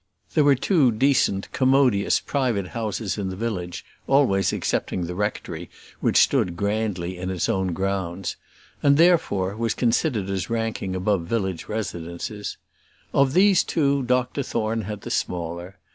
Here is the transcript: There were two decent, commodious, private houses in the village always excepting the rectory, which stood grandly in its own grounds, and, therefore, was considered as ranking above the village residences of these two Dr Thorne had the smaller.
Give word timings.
There 0.33 0.43
were 0.43 0.55
two 0.55 0.91
decent, 0.91 1.51
commodious, 1.51 2.19
private 2.19 2.69
houses 2.69 3.19
in 3.19 3.29
the 3.29 3.35
village 3.35 3.85
always 4.07 4.51
excepting 4.51 5.05
the 5.05 5.13
rectory, 5.13 5.69
which 5.99 6.17
stood 6.17 6.57
grandly 6.57 7.19
in 7.19 7.29
its 7.29 7.47
own 7.47 7.71
grounds, 7.73 8.35
and, 8.81 8.97
therefore, 8.97 9.55
was 9.55 9.75
considered 9.75 10.27
as 10.27 10.49
ranking 10.49 10.95
above 10.95 11.29
the 11.29 11.37
village 11.37 11.67
residences 11.69 12.57
of 13.13 13.33
these 13.33 13.63
two 13.63 14.01
Dr 14.01 14.41
Thorne 14.41 14.81
had 14.85 15.01
the 15.01 15.11
smaller. 15.11 15.77